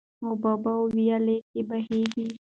اوبه 0.25 0.51
په 0.63 0.71
ویاله 0.95 1.37
کې 1.49 1.61
بهیږي. 1.69 2.25